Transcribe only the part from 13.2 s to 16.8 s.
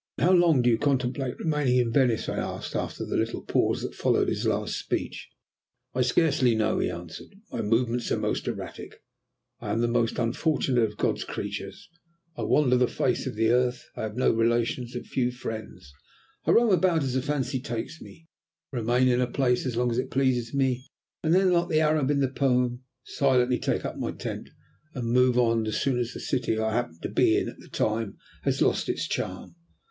of the earth. I have no relations and few friends. I roam